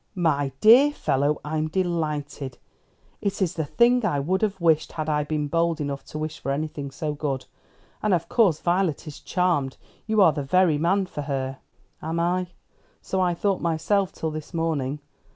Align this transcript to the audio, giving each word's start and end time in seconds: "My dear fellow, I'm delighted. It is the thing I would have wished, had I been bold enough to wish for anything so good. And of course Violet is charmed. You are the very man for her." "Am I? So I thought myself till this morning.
"My 0.15 0.51
dear 0.61 0.89
fellow, 0.91 1.39
I'm 1.45 1.67
delighted. 1.67 2.57
It 3.21 3.39
is 3.39 3.53
the 3.53 3.65
thing 3.65 4.03
I 4.03 4.19
would 4.19 4.41
have 4.41 4.59
wished, 4.59 4.93
had 4.93 5.07
I 5.07 5.23
been 5.23 5.47
bold 5.47 5.79
enough 5.79 6.03
to 6.05 6.17
wish 6.17 6.39
for 6.39 6.49
anything 6.49 6.89
so 6.89 7.13
good. 7.13 7.45
And 8.01 8.11
of 8.11 8.27
course 8.27 8.61
Violet 8.61 9.05
is 9.05 9.19
charmed. 9.19 9.77
You 10.07 10.19
are 10.19 10.33
the 10.33 10.41
very 10.41 10.79
man 10.79 11.05
for 11.05 11.21
her." 11.29 11.59
"Am 12.01 12.19
I? 12.19 12.47
So 13.03 13.21
I 13.21 13.35
thought 13.35 13.61
myself 13.61 14.11
till 14.11 14.31
this 14.31 14.55
morning. 14.55 15.01